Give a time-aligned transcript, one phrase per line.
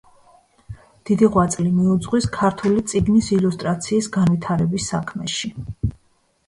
[1.09, 5.55] დიდი ღვაწლი მიუძღვის ქართული წიგნის ილუსტრაციის განვითარების საქმეში.